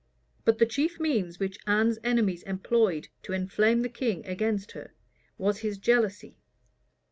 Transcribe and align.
[*] 0.23 0.45
But 0.45 0.57
the 0.57 0.65
chief 0.65 0.99
means 0.99 1.39
which 1.39 1.59
Anne's 1.67 1.99
enemies 2.03 2.41
employed 2.41 3.09
to 3.21 3.33
inflame 3.33 3.83
the 3.83 3.87
king 3.87 4.25
against 4.25 4.71
her, 4.71 4.95
was 5.37 5.59
his 5.59 5.77
jealousy. 5.77 6.39